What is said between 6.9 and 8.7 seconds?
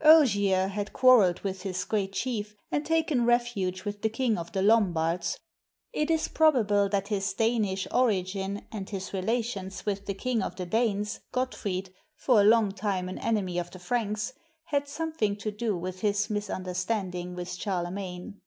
his Danish origin